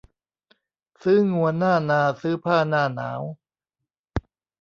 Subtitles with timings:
[1.03, 3.21] ซื้องัวหน้านา ซื้อผ้าหน้าหนาว